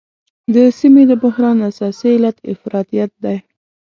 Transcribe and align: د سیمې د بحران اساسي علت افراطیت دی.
د 0.53 0.55
سیمې 0.79 1.03
د 1.07 1.11
بحران 1.23 1.57
اساسي 1.69 2.09
علت 2.15 2.37
افراطیت 2.53 3.11
دی. 3.23 3.37